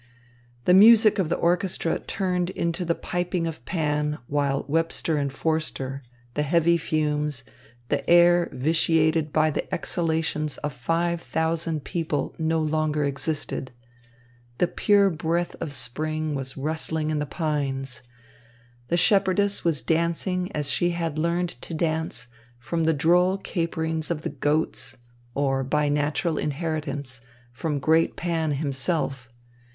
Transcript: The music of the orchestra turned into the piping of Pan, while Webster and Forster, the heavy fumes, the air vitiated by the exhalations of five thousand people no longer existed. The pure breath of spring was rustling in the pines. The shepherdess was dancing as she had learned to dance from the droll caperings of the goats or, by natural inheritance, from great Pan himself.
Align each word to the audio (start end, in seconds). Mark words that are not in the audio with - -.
The 0.65 0.73
music 0.73 1.19
of 1.19 1.29
the 1.29 1.35
orchestra 1.35 1.99
turned 1.99 2.49
into 2.49 2.83
the 2.83 2.95
piping 2.95 3.45
of 3.45 3.63
Pan, 3.65 4.17
while 4.25 4.65
Webster 4.67 5.15
and 5.17 5.31
Forster, 5.31 6.01
the 6.33 6.41
heavy 6.41 6.75
fumes, 6.79 7.43
the 7.89 8.09
air 8.09 8.49
vitiated 8.51 9.31
by 9.31 9.51
the 9.51 9.71
exhalations 9.71 10.57
of 10.63 10.73
five 10.73 11.21
thousand 11.21 11.83
people 11.83 12.33
no 12.39 12.59
longer 12.59 13.03
existed. 13.03 13.73
The 14.57 14.67
pure 14.67 15.11
breath 15.11 15.55
of 15.61 15.71
spring 15.71 16.33
was 16.33 16.57
rustling 16.57 17.11
in 17.11 17.19
the 17.19 17.27
pines. 17.27 18.01
The 18.87 18.97
shepherdess 18.97 19.63
was 19.63 19.83
dancing 19.83 20.51
as 20.53 20.67
she 20.71 20.89
had 20.97 21.19
learned 21.19 21.49
to 21.61 21.75
dance 21.75 22.27
from 22.57 22.85
the 22.85 22.93
droll 22.95 23.37
caperings 23.37 24.09
of 24.09 24.23
the 24.23 24.29
goats 24.29 24.97
or, 25.35 25.63
by 25.63 25.89
natural 25.89 26.39
inheritance, 26.39 27.21
from 27.53 27.77
great 27.77 28.15
Pan 28.15 28.53
himself. 28.53 29.29